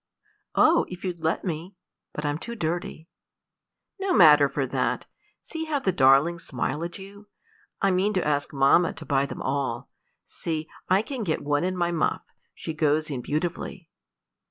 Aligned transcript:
"Oh, 0.55 0.87
if 0.89 1.03
you'd 1.05 1.21
let 1.23 1.45
me! 1.45 1.75
but 2.11 2.25
I'm 2.25 2.39
too 2.39 2.55
dirty." 2.55 3.07
"No 3.99 4.13
matter 4.15 4.49
for 4.49 4.65
that. 4.65 5.05
See 5.41 5.65
how 5.65 5.77
the 5.77 5.91
darlings 5.91 6.43
smile 6.43 6.83
at 6.83 6.97
you. 6.97 7.27
I 7.83 7.91
mean 7.91 8.11
to 8.15 8.27
ask 8.27 8.51
mamma 8.51 8.93
to 8.93 9.05
buy 9.05 9.27
them 9.27 9.43
all. 9.43 9.91
See, 10.25 10.67
I 10.89 11.03
can 11.03 11.23
get 11.23 11.43
one 11.43 11.63
in 11.63 11.77
my 11.77 11.91
muff: 11.91 12.23
she 12.55 12.73
goes 12.73 13.11
in 13.11 13.21
beautifully." 13.21 13.91